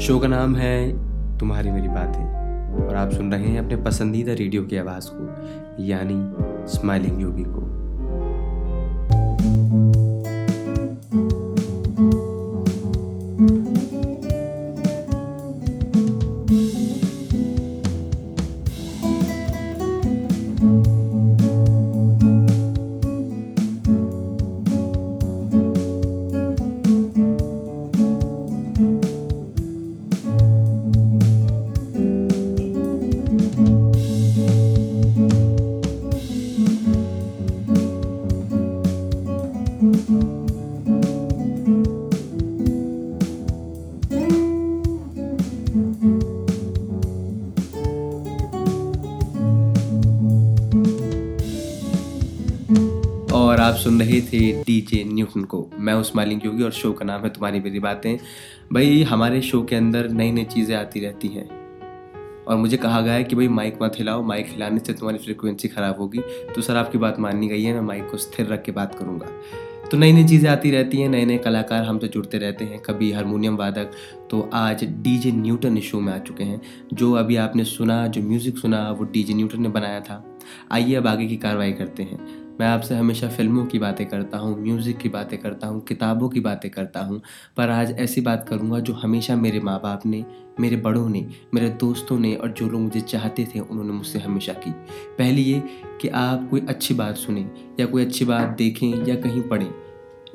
[0.00, 0.92] Show का नाम है
[1.38, 6.34] तुम्हारी मेरी बातें। और आप सुन रहे हैं अपने पसंदीदा रेडियो की आवाज़ को, यानी
[6.68, 7.62] स्माइलिंग योगी को।
[54.00, 57.60] रहे थे डीजे न्यूटन को मैं उस स्माइलिंग योगी और शो का नाम है तुम्हारी
[57.60, 58.16] मेरी बातें।
[58.72, 61.66] भाई, हमारे शो के अंदर नई नई चीज़ें आती रहती हैं।
[62.44, 65.68] और मुझे कहा गया है कि भाई, माइक मत हिलाओ, माइक हिलाने से तुम्हारी फ्रिक्वेंसी
[65.68, 66.18] ख़राब होगी।
[66.54, 69.26] तो सर, आपकी बात माननी गई है, मैं माइक को स्थिर रख के बात करूँगा।
[69.90, 73.12] तो नई नई चीज़ें आती रहती हैं नए नए कलाकार हमसे जुड़ते रहते हैं, कभी
[73.12, 73.90] हारमोनियम वादक।
[74.30, 76.60] तो आज डीजे न्यूटन इस शो में आ चुके हैं।
[76.92, 80.38] जो अभी आपने सुना, जो म्यूज़िक सुना, वो डीजे न्यूटन ने बनाया था।
[80.72, 84.62] आइए अब आगे की कार्रवाई करते हैं। मैं आपसे हमेशा फ़िल्मों की बातें करता हूँ,
[84.62, 87.22] म्यूज़िक की बातें करता हूँ, किताबों की बातें करता हूँ,
[87.56, 90.24] पर आज ऐसी बात करूँगा जो हमेशा मेरे माँ बाप ने,
[90.60, 94.52] मेरे बड़ों ने, मेरे दोस्तों ने और जो लोग मुझे चाहते थे, उन्होंने मुझसे हमेशा
[94.52, 94.70] की।
[95.18, 95.62] पहली ये
[96.00, 99.85] कि आप कोई अच्छी बात सुने या कोई अच्छी बात देखें या कहीं पढ़ें।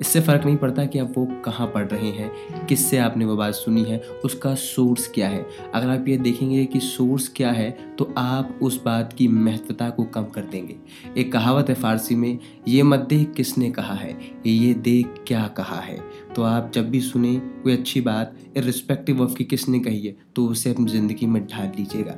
[0.01, 3.53] इससे फ़र्क नहीं पड़ता कि आप वो कहाँ पढ़ रहे हैं, किससे आपने वो बात
[3.53, 8.13] सुनी है, उसका सोर्स क्या है। अगर आप ये देखेंगे कि सोर्स क्या है तो
[8.17, 10.75] आप उस बात की महत्वता को कम कर देंगे।
[11.17, 15.79] एक कहावत है फ़ारसी में, ये मत देख किसने कहा है, ये देख क्या कहा
[15.81, 15.99] है।
[16.35, 20.47] तो आप जब भी सुने कोई अच्छी बात इरिस्पेक्टिव ऑफ़ की किसने कही है तो
[20.47, 22.17] उसे अपनी ज़िंदगी में ढाल लीजिएगा।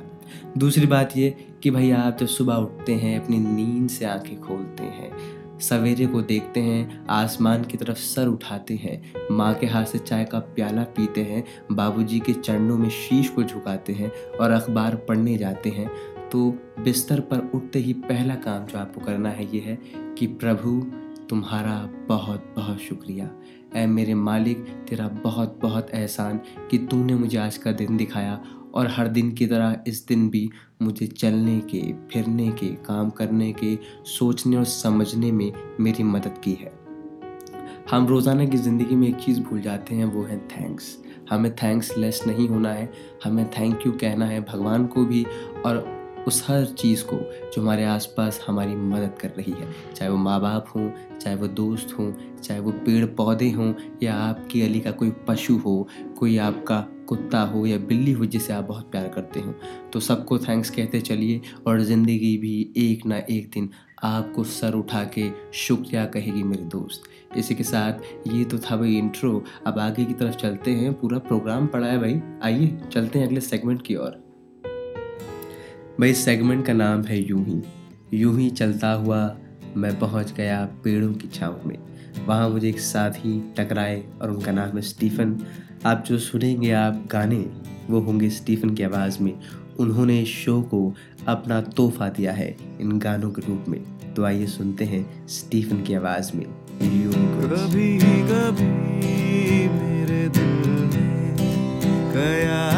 [0.58, 1.30] दूसरी बात ये
[1.62, 5.10] कि भाई आप जब सुबह उठते हैं, अपनी नींद से आँखें खोलते हैं
[5.68, 10.24] सवेरे को देखते हैं, आसमान की तरफ़ सर उठाते हैं। माँ के हाथ से चाय
[10.24, 15.36] का प्याला पीते हैं, बाबूजी के चरणों में शीश को झुकाते हैं और अखबार पढ़ने
[15.36, 15.90] जाते हैं।
[16.32, 19.78] तो बिस्तर पर उठते ही पहला काम जो आपको करना है ये है
[20.18, 20.86] कि, प्रभु,
[21.28, 23.30] तुम्हारा बहुत बहुत शुक्रिया।
[23.74, 28.86] ऐ मेरे मालिक, तेरा बहुत बहुत एहसान कि तूने मुझे आज का दिन दिखाया और
[28.86, 30.50] हर दिन की तरह इस दिन भी
[30.82, 36.52] मुझे चलने के, फिरने के, काम करने के, सोचने और समझने में मेरी मदद की
[36.52, 36.72] है।
[37.90, 40.98] हम रोज़ाना की ज़िंदगी में एक चीज़ भूल जाते हैं, वो है थैंक्स
[41.30, 42.92] हमें थैंक्स लेस नहीं होना है,
[43.24, 45.26] हमें थैंक यू कहना है, भगवान को भी
[45.66, 45.93] और
[46.26, 47.16] उस हर चीज़ को
[47.50, 51.46] जो हमारे आसपास हमारी मदद कर रही है। चाहे वो माँ बाप हों, चाहे वो
[51.46, 52.12] दोस्त हों,
[52.42, 57.40] चाहे वो पेड़ पौधे हों, या आपकी अली का कोई पशु हो, कोई आपका कुत्ता
[57.40, 59.54] हो या बिल्ली हो जिसे आप बहुत प्यार करते हो।
[59.92, 63.70] तो सबको थैंक्स कहते चलिए और ज़िंदगी भी एक ना एक दिन
[64.04, 68.96] आपको सर उठा के शुक्रिया कहेगी मेरे दोस्त। इसी के साथ ये तो था भाई
[68.96, 73.26] इंट्रो अब आगे की तरफ़ चलते हैं। पूरा प्रोग्राम पड़ा है भाई। आइए, चलते हैं
[73.26, 74.23] अगले सेगमेंट की ओर।
[76.00, 77.62] भाई सेगमेंट का नाम है यूँ ही।
[78.14, 79.36] यूँ ही चलता हुआ
[79.76, 81.78] मैं पहुँच गया पेड़ों की छाँव में।
[82.26, 85.46] वहाँ मुझे एक साथी टकराए और उनका नाम है स्टीफन।
[85.86, 87.46] आप जो सुनेंगे आप गाने,
[87.90, 89.32] वो होंगे स्टीफन की आवाज़ में।
[89.80, 90.94] उन्होंने शो को
[91.28, 93.80] अपना तोहफा दिया है इन गानों के रूप में।
[94.14, 98.68] तो आइए सुनते हैं स्टीफन की आवाज़ में। कभी कभी
[99.68, 101.36] मेरे दिल में
[102.12, 102.73] ख्याल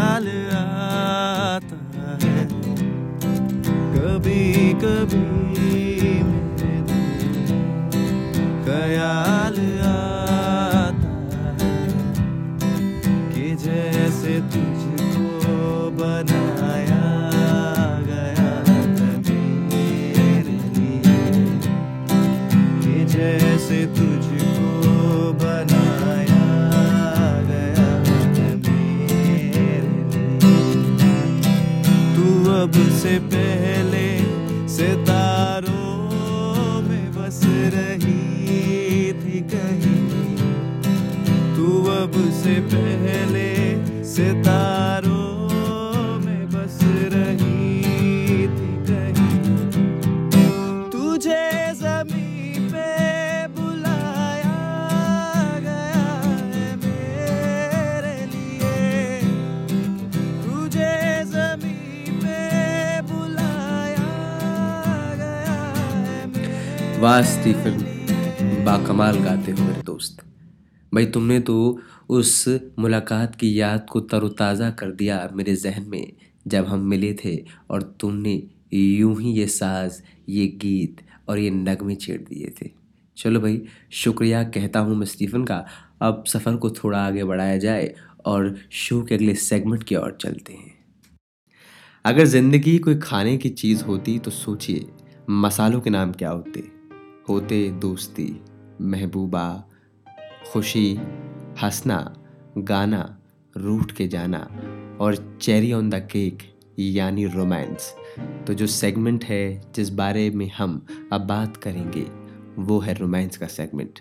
[67.06, 70.22] मेरे वाह स्टीफन बाकमाल गाते हो मेरे दोस्त।
[70.92, 71.54] भाई तुमने तो
[72.10, 72.32] उस
[72.78, 76.12] मुलाकात की याद को तरोताज़ा कर दिया मेरे जहन में,
[76.47, 77.36] जब हम मिले थे
[77.70, 78.32] और तुमने
[78.74, 82.70] यूँ ही ये साज, ये गीत और ये नगमे छेड़ दिए थे।
[83.16, 83.62] चलो भाई,
[83.94, 85.64] शुक्रिया कहता हूँ मैं स्टीफन का।
[86.02, 87.94] अब सफ़र को थोड़ा आगे बढ़ाया जाए
[88.26, 90.74] और शो के अगले सेगमेंट की ओर चलते हैं।
[92.04, 94.86] अगर ज़िंदगी कोई खाने की चीज़ होती तो सोचिए,
[95.30, 96.75] मसालों के नाम क्या होते?
[97.28, 98.44] होते दोस्ती,
[98.80, 99.64] महबूबा,
[100.52, 100.94] खुशी,
[101.62, 102.14] हंसना,
[102.58, 103.18] गाना,
[103.56, 104.38] रूठ के जाना
[105.00, 106.42] और चेरी ऑन द केक
[106.78, 107.94] यानी रोमांस
[108.46, 112.06] तो जो सेगमेंट है, जिस बारे में हम अब बात करेंगे,
[112.62, 114.00] वो है रोमांस का सेगमेंट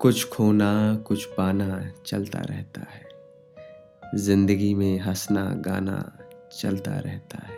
[0.00, 3.07] कुछ खोना, कुछ पाना चलता रहता है।
[4.14, 6.18] ज़िंदगी में हंसना, गाना
[6.60, 7.56] चलता रहता है।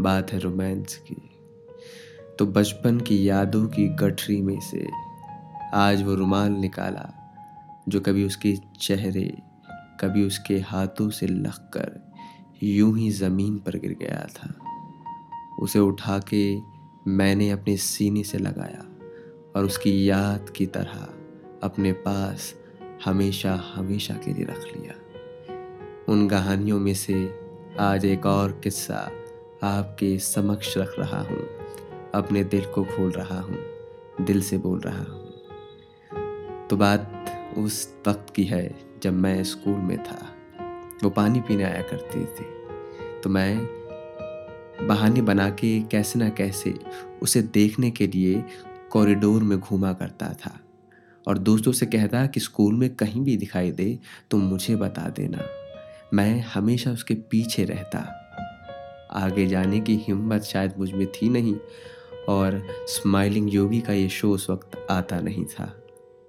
[0.00, 1.30] बात है रोमांस की।
[2.38, 4.86] तो बचपन की यादों की गठरी में से
[5.74, 7.34] आज वो रुमाल निकाला,
[7.88, 9.38] जो कभी उसके चेहरे,
[10.00, 12.12] कभी उसके हाथों से लग कर
[12.62, 14.54] यूँ ही ज़मीन पर गिर गया था।
[15.62, 16.56] उसे उठा के
[17.10, 18.84] मैंने अपने सीने से लगाया
[19.56, 21.08] और उसकी याद की तरह
[21.62, 22.54] अपने पास
[23.04, 24.94] हमेशा हमेशा के लिए रख लिया।
[26.10, 27.14] उन कहानियों में से
[27.80, 29.10] आज एक और किस्सा
[29.62, 31.38] आपके समक्ष रख रहा हूँ।
[32.14, 33.58] अपने दिल को खोल रहा हूँ,
[34.20, 40.04] दिल से बोल रहा हूँ। तो बात उस वक्त की है जब मैं स्कूल में
[40.04, 40.18] था।
[41.04, 42.44] वो पानी पीने आया करती थी।
[43.20, 43.66] तो मैं
[44.88, 46.74] बहाने बना के कैसे ना कैसे
[47.22, 48.44] उसे देखने के लिए
[48.90, 50.60] कॉरिडोर में घूमा करता था।
[51.28, 53.98] और दोस्तों से कहता कि स्कूल में कहीं भी दिखाई दे
[54.30, 55.59] तो मुझे बता देना।
[56.14, 57.98] मैं हमेशा उसके पीछे रहता।
[59.12, 61.54] आगे जाने की हिम्मत शायद मुझमें थी नहीं,
[62.28, 65.64] और स्माइलिंग योगी का ये शो उस वक्त आता नहीं था।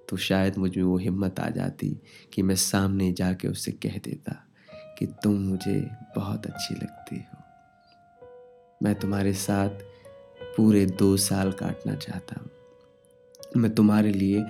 [0.08, 2.00] तो शायद मुझमें वो हिम्मत आ जाती
[2.32, 4.32] कि मैं सामने जाके उससे कह देता
[4.98, 7.38] कि तुम मुझे बहुत अच्छी लगती हो।
[8.82, 9.82] मैं तुम्हारे साथ
[10.56, 12.50] पूरे दो साल काटना चाहता हूँ।
[13.56, 14.44] मैं तुम्हारे लिए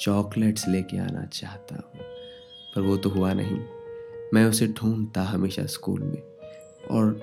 [0.00, 2.04] चॉकलेट्स लेके आना चाहता हूँ,
[2.74, 3.81] पर वो तो हुआ नहीं।
[4.34, 6.22] मैं उसे ढूंढता हमेशा स्कूल में
[6.90, 7.20] और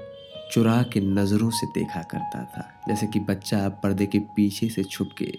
[0.51, 5.09] चुरा के नज़रों से देखा करता था, जैसे कि बच्चा पर्दे के पीछे से छुप
[5.17, 5.31] के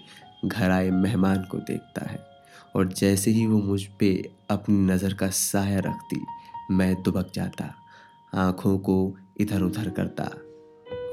[0.45, 2.19] घर आए मेहमान को देखता है।
[2.75, 6.25] और जैसे ही वो मुझ पे अपनी नज़र का साया रखती,
[6.71, 7.73] मैं दुबक जाता,
[8.33, 10.23] आँखों को इधर उधर करता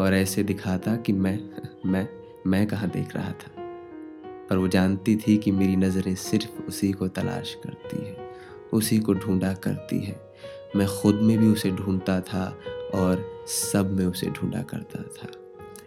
[0.01, 1.39] और ऐसे दिखाता कि मैं
[1.87, 2.09] मैं
[2.47, 3.55] मैं कहाँ देख रहा था।
[4.51, 8.17] पर वो जानती थी कि मेरी नज़रें सिर्फ़ उसी को तलाश करती है,
[8.73, 10.28] उसी को ढूंढा करती है।
[10.77, 12.59] मैं खुद में भी उसे ढूंढता था
[12.95, 15.29] और सब में उसे ढूंढा करता था।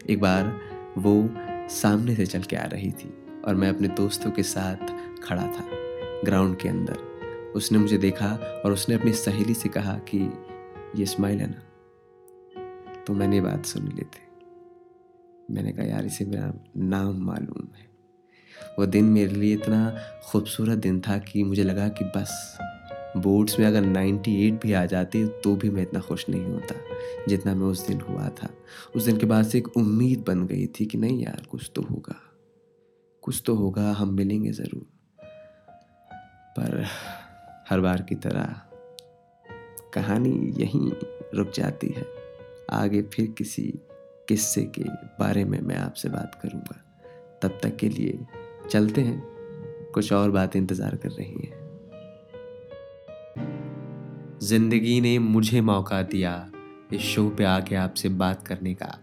[0.09, 0.59] एक बार
[0.97, 1.29] वो
[1.69, 4.75] सामने से चल के आ रही थी और मैं अपने दोस्तों के साथ
[5.23, 5.69] खड़ा था
[6.23, 6.93] ग्राउंड के अंदर।
[7.55, 10.33] उसने मुझे देखा और उसने अपनी सहेली से कहा कि,
[10.95, 11.61] ये स्माइल है ना?
[13.07, 14.27] तो मैंने बात सुन ली थी।
[15.51, 17.91] मैंने कहा, यार, इसे मेरा नाम मालूम है।
[18.79, 19.95] वो दिन मेरे लिए इतना
[20.25, 22.57] खूबसूरत दिन था कि मुझे लगा कि बस
[23.17, 26.75] बोर्ड्स में अगर 98 भी आ जाते तो भी मैं इतना खुश नहीं होता,
[27.27, 28.49] जितना मैं उस दिन हुआ था।
[28.95, 31.81] उस दिन के बाद से एक उम्मीद बन गई थी कि नहीं यार, कुछ तो
[31.81, 32.15] होगा।
[33.21, 34.87] कुछ तो होगा, हम मिलेंगे ज़रूर।
[36.59, 36.85] पर
[37.69, 38.61] हर बार की तरह
[39.93, 40.91] कहानी यहीं
[41.35, 42.05] रुक जाती है।
[42.69, 43.73] आगे फिर किसी
[44.27, 44.83] किस्से के
[45.19, 46.81] बारे में मैं आपसे बात करूँगा।
[47.41, 48.19] तब तक के लिए
[48.69, 49.23] चलते हैं,
[49.93, 51.60] कुछ और बातें इंतज़ार कर रही हैं।
[54.43, 56.31] ज़िंदगी ने मुझे मौका दिया
[56.93, 58.97] इस शो पे आके आपसे बात करने का।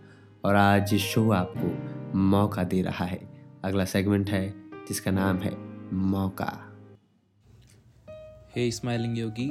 [0.44, 3.20] और आज ये शो आपको मौका दे रहा है।
[3.64, 4.48] अगला सेगमेंट है,
[4.88, 5.52] जिसका नाम है
[5.92, 6.50] मौका।
[8.56, 9.48] Hey smiling Yogi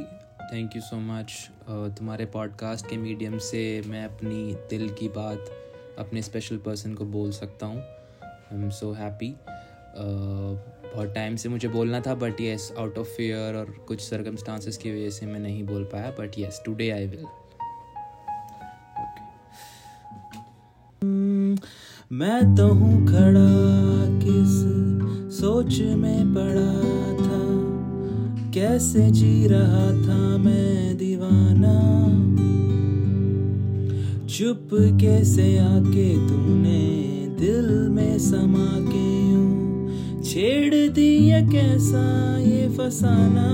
[0.53, 5.51] thank you so much तुम्हारे पॉडकास्ट के मीडियम से मैं अपनी दिल की बात,
[5.99, 9.35] अपने स्पेशल पर्सन को बोल सकता हूँ। आई एम सो हैप्पी
[10.95, 14.91] बहुत टाइम से मुझे बोलना था but yes out of fair और कुछ सर्कमस्टांसिस की
[14.91, 17.25] वजह से मैं नहीं बोल पाया but yes today I will
[22.11, 23.49] मैं तो हूँ खड़ा,
[24.19, 24.77] किस
[25.37, 27.47] सोच में पड़ा था?
[28.51, 31.77] कैसे जी रहा था मैं दीवाना?
[34.27, 37.07] चुप कैसे आके तूने
[37.39, 39.17] दिल में समा के
[40.27, 43.47] छेड़ दिया कैसा ये फसाना?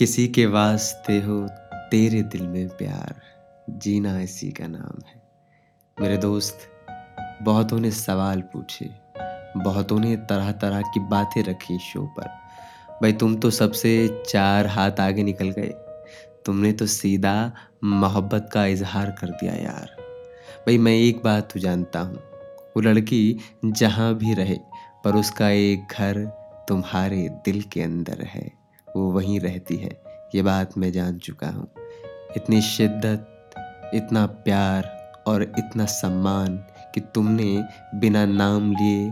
[0.00, 3.14] किसी के वास्ते हो तेरे दिल में प्यार।
[3.70, 5.22] जीना इसी का नाम है।
[6.00, 6.58] मेरे दोस्त,
[7.42, 8.90] बहुतों ने सवाल पूछे।
[9.56, 12.26] बहुतों ने तरह तरह की बातें रखी शो पर।
[13.02, 15.74] भाई, तुम तो सबसे चार हाथ आगे निकल गए।
[16.44, 17.52] तुमने तो सीधा
[17.84, 19.96] मोहब्बत का इजहार कर दिया यार।
[20.58, 22.16] भाई, मैं एक बात तो जानता हूँ।
[22.76, 24.56] वो लड़की जहाँ भी रहे,
[25.04, 26.24] पर उसका एक घर
[26.68, 28.59] तुम्हारे दिल के अंदर है।
[28.96, 30.00] वो वहीं रहती है।
[30.34, 31.68] ये बात मैं जान चुका हूँ।
[32.36, 33.50] इतनी शिद्दत,
[33.94, 36.56] इतना प्यार और इतना सम्मान
[36.94, 39.10] कि तुमने बिना नाम लिए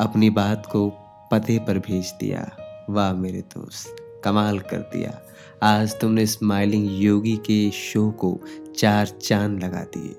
[0.00, 0.88] अपनी बात को
[1.32, 2.56] पते पर भेज दिया।
[2.90, 5.20] वाह मेरे दोस्त, कमाल कर दिया।
[5.62, 8.40] आज तुमने स्माइलिंग योगी के शो को
[8.78, 10.14] चार चाँद लगा दिए।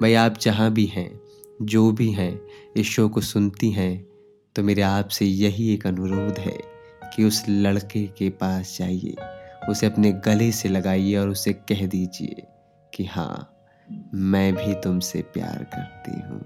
[0.00, 1.20] भाई आप जहाँ भी हैं,
[1.62, 2.40] जो भी हैं,
[2.76, 4.06] इस शो को सुनती हैं
[4.56, 6.71] तो मेरे आपसे यही एक अनुरोध है
[7.14, 9.14] कि उस लड़के के पास जाइए।
[9.68, 12.46] उसे अपने गले से लगाइए और उसे कह दीजिए
[12.92, 13.48] कि हाँ
[14.14, 16.40] मैं भी तुमसे प्यार करती हूँ।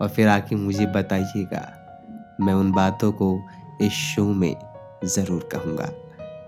[0.00, 1.62] और फिर आके मुझे बताइएगा।
[2.40, 3.38] मैं उन बातों को
[3.82, 4.54] इस शो में
[5.04, 5.90] ज़रूर कहूँगा।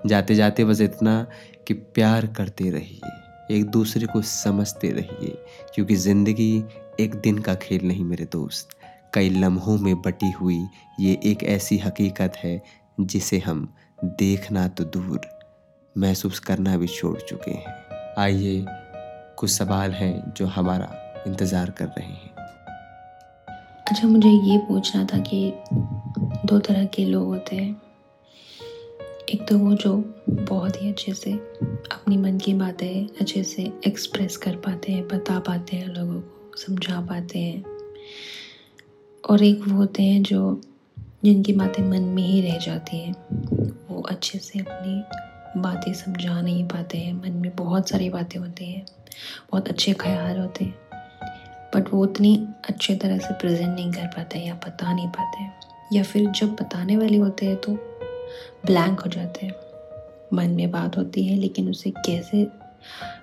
[0.07, 1.27] जाते जाते बस इतना
[1.67, 3.11] कि प्यार करते रहिए,
[3.51, 5.37] एक दूसरे को समझते रहिए,
[5.75, 6.65] क्योंकि ज़िंदगी
[7.01, 8.77] एक दिन का खेल नहीं मेरे दोस्त।
[9.15, 10.61] कई लम्हों में बटी हुई
[11.01, 12.63] ये एक ऐसी हकीकत है
[13.01, 13.69] जिसे हम
[14.03, 15.21] देखना तो दूर
[15.97, 17.75] महसूस करना भी छोड़ चुके हैं।
[18.19, 18.65] आइए,
[19.39, 20.89] कुछ सवाल हैं जो हमारा
[21.27, 22.37] इंतज़ार कर रहे हैं।
[23.87, 25.53] अच्छा मुझे ये पूछना था कि
[26.47, 27.83] दो तरह के लोग होते हैं।
[29.29, 29.97] एक तो वो जो
[30.29, 35.39] बहुत ही अच्छे से अपनी मन की बातें अच्छे से एक्सप्रेस कर पाते हैं, बता
[35.39, 37.65] पाते हैं लोगों को, समझा पाते हैं।
[39.25, 40.61] और एक वो होते हैं जो
[41.23, 43.15] जिनकी बातें मन में ही रह जाती हैं,
[43.89, 48.73] वो अच्छे से अपनी बातें समझा नहीं पाते हैं। मन में बहुत सारी बातें होती
[48.73, 48.85] हैं,
[49.51, 50.75] बहुत अच्छे ख्याल होते हैं
[51.75, 52.37] बट वो उतनी
[52.69, 56.97] अच्छे तरह से प्रेजेंट नहीं कर पाते या बता नहीं पाते या फिर जब बताने
[56.97, 57.73] वाले होते हैं तो
[58.67, 59.55] ब्लैंक हो जाते हैं।
[60.33, 62.47] मन में बात होती है, लेकिन उसे कैसे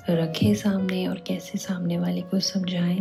[0.09, 2.99] रखें सामने और कैसे सामने वाले को समझाएँ,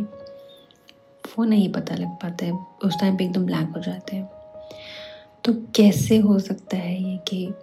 [1.24, 2.52] वो नहीं पता लग पाता है।
[2.84, 4.28] उस टाइम पे एकदम ब्लैंक हो जाते हैं।
[5.44, 7.54] तो कैसे हो सकता है ये कि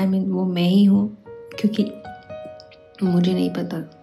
[0.00, 1.92] आई I मीन mean, वो मैं ही हूँ क्योंकि
[3.02, 4.00] मुझे नहीं पता।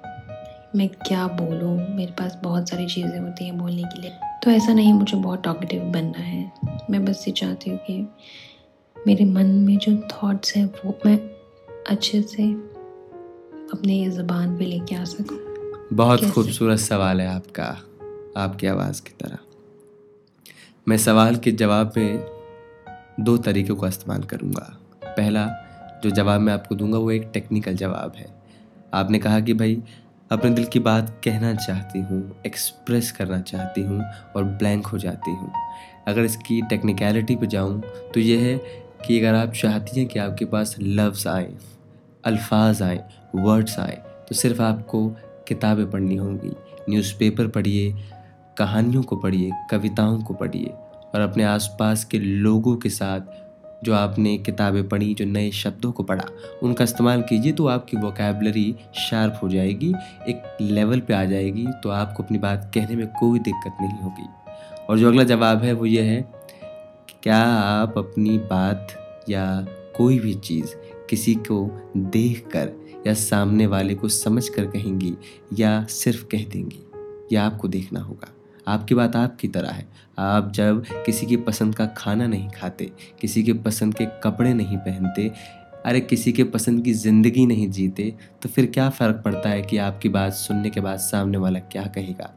[0.76, 1.96] मैं क्या बोलूँ?
[1.96, 4.12] मेरे पास बहुत सारी चीज़ें होती हैं बोलने के लिए।
[4.44, 6.52] तो ऐसा नहीं मुझे बहुत टॉकेटिव बनना है।
[6.90, 8.08] मैं बस ये चाहती हूँ कि
[9.08, 11.18] मेरे मन में जो थॉट्स हैं वो मैं
[11.88, 12.44] अच्छे से
[13.74, 15.38] अपने ज़बान पे लेके आ सकूँ।
[15.94, 17.78] बहुत खूबसूरत सवाल है आपका
[18.38, 19.38] आपकी आवाज़ की तरह।
[20.88, 22.41] मैं सवाल के जवाब में
[23.22, 25.46] दो तरीक़ों का इस्तेमाल करूँगा। पहला,
[26.04, 28.28] जो जवाब मैं आपको दूँगा, वो एक टेक्निकल जवाब है।
[28.94, 29.82] आपने कहा कि भाई,
[30.32, 34.04] अपने दिल की बात कहना चाहती हूँ एक्सप्रेस करना चाहती हूँ
[34.36, 35.52] और ब्लैंक हो जाती हूँ।
[36.08, 37.82] अगर इसकी टेक्निकलिटी पे जाऊँ
[38.14, 38.58] तो ये है
[39.06, 41.52] कि अगर आप चाहती हैं कि आपके पास लफ्ज़ आए,
[42.26, 43.04] अल्फाज आए
[43.36, 45.08] वर्ड्स आए तो सिर्फ़ आपको
[45.48, 46.56] किताबें पढ़नी होंगी।
[46.90, 47.94] न्यूज़पेपर पढ़िए,
[48.58, 50.74] कहानियों को पढ़िए, कविताओं को पढ़िए
[51.14, 53.40] और अपने आसपास के लोगों के साथ
[53.84, 56.26] जो आपने किताबें पढ़ी, जो नए शब्दों को पढ़ा,
[56.64, 59.94] उनका इस्तेमाल कीजिए तो आपकी वोकेबलरी शार्प हो जाएगी,
[60.28, 64.28] एक लेवल पे आ जाएगी तो आपको अपनी बात कहने में कोई दिक्कत नहीं होगी।
[64.90, 66.22] और जो अगला जवाब है वो ये है
[67.24, 68.88] क्या आप अपनी बात
[69.30, 69.46] या
[69.98, 70.76] कोई भी चीज़
[71.10, 71.60] किसी को
[71.98, 72.72] देख कर
[73.08, 75.14] या सामने वाले को समझ कर कहेंगी
[75.54, 76.80] या सिर्फ़ कह देंगी?
[77.32, 78.28] या आपको देखना होगा।
[78.68, 79.88] आपकी बात आपकी तरह है।
[80.20, 82.92] आप जब किसी की पसंद का खाना नहीं खाते,
[83.22, 85.32] किसी के पसंद के कपड़े नहीं पहनते,
[85.86, 89.78] अरे किसी के पसंद की ज़िंदगी नहीं जीते तो फिर क्या फ़र्क पड़ता है कि
[89.80, 92.30] आपकी बात सुनने के बाद सामने वाला क्या कहेगा?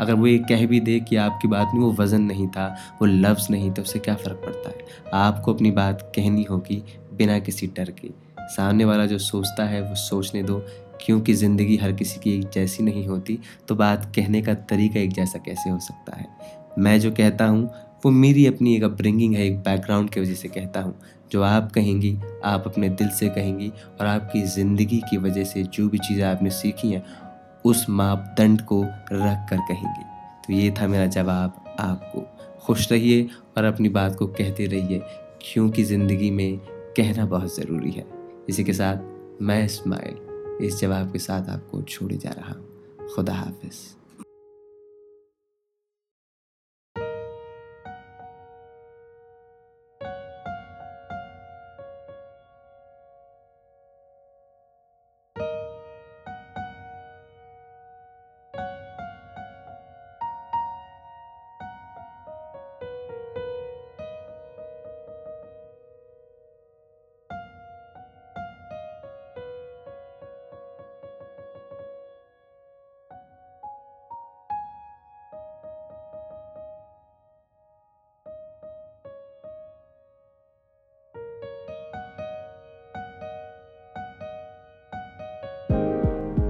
[0.00, 2.66] अगर वो ये कह भी दे कि आपकी बात में वो वज़न नहीं था,
[3.02, 4.84] वो लफ्ज़ नहीं तो उससे क्या फ़र्क पड़ता है?
[5.14, 6.82] आपको अपनी बात कहनी होगी
[7.14, 8.10] बिना किसी डर के।
[8.46, 10.58] सामने वाला जो सोचता है, वो सोचने दो
[11.00, 15.12] क्योंकि ज़िंदगी हर किसी की एक जैसी नहीं होती तो बात कहने का तरीका एक
[15.12, 16.26] जैसा कैसे हो सकता है?
[16.78, 17.64] मैं जो कहता हूँ,
[18.04, 20.94] वो मेरी अपनी एक अपब्रिंगिंग है, एक बैकग्राउंड की वजह से कहता हूँ।
[21.32, 23.68] जो आप कहेंगी, आप अपने दिल से कहेंगी
[24.00, 27.02] और आपकी ज़िंदगी की वजह से जो भी चीज़ें आपने सीखी हैं,
[27.64, 30.04] उस मापदंड को रख कर कहेंगी।
[30.46, 32.26] तो ये था मेरा जवाब आपको।
[32.62, 35.02] खुश रहिए और अपनी बात को कहते रहिए,
[35.42, 36.56] क्योंकि ज़िंदगी में
[36.96, 38.06] कहना बहुत ज़रूरी है।
[38.48, 40.16] इसी के साथ मैं इस्माइल
[40.60, 42.64] इस जवाब के साथ आपको छोड़े जा रहा हूँ।
[43.14, 44.03] खुदा हाफिज़।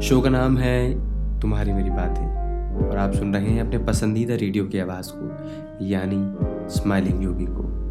[0.05, 0.95] शो का नाम है
[1.41, 6.37] तुम्हारी मेरी बातें। और आप सुन रहे हैं अपने पसंदीदा रेडियो की आवाज़ को, यानी
[6.75, 7.84] स्माइलिंग योगी को।